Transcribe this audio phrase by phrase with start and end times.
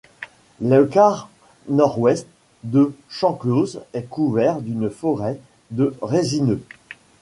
[0.61, 1.29] Le quart
[1.69, 2.25] nord-ouest
[2.63, 5.39] de Champclause est couvert d'une forêt
[5.69, 6.63] de résineux.